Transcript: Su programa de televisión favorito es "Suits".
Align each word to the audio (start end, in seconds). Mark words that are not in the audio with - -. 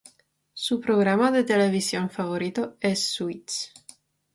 Su 0.55 0.79
programa 0.81 1.29
de 1.29 1.43
televisión 1.43 2.09
favorito 2.09 2.75
es 2.79 3.03
"Suits". 3.13 3.71